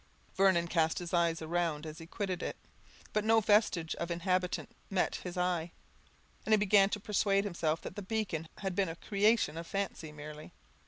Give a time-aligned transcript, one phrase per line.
[0.33, 2.57] Vernon cast his eves round as he quitted it,
[3.13, 5.71] but no vestige of an inhabitant met his eye,
[6.43, 10.11] and he began to persuade himself that the beacon had been a creation of fancy
[10.11, 10.53] merely.